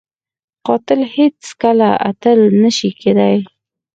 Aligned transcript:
قاتل 0.65 0.99
هیڅ 1.15 1.39
کله 1.61 1.89
اتل 2.09 2.39
نه 2.61 2.69
شي 2.77 2.89
کېدای 3.01 3.37